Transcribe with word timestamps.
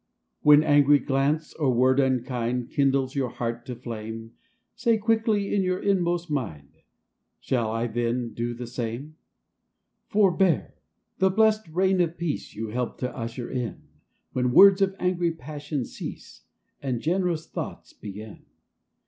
When 0.41 0.63
angry 0.63 0.97
glance 0.97 1.53
or 1.53 1.71
word 1.75 1.99
unkind 1.99 2.71
.Kindles 2.71 3.13
your 3.13 3.29
heart 3.29 3.67
to 3.67 3.75
flame 3.75 4.31
Say 4.73 4.97
quickly 4.97 5.53
in 5.53 5.61
your 5.61 5.77
inmost 5.77 6.27
mind," 6.27 6.69
Shall 7.39 7.69
I 7.69 7.85
then 7.85 8.33
do 8.33 8.55
the 8.55 8.65
same?" 8.65 9.17
Forbear! 10.07 10.73
the 11.19 11.29
blessed 11.29 11.67
reign 11.67 12.01
of 12.01 12.17
Peace 12.17 12.55
You 12.55 12.69
help 12.69 12.97
to 12.97 13.15
usher 13.15 13.47
in, 13.51 13.89
When 14.33 14.53
words 14.53 14.81
of 14.81 14.95
angry 14.97 15.33
passion 15.33 15.85
cease, 15.85 16.45
And 16.81 16.99
generous 16.99 17.45
thoughts 17.45 17.93
begin. 17.93 18.45